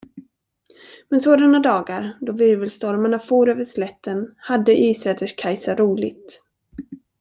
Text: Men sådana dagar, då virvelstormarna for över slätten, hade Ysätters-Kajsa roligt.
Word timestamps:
Men 1.09 1.19
sådana 1.19 1.59
dagar, 1.59 2.17
då 2.21 2.31
virvelstormarna 2.33 3.19
for 3.19 3.49
över 3.49 3.63
slätten, 3.63 4.33
hade 4.37 4.81
Ysätters-Kajsa 4.81 5.75
roligt. 5.75 6.41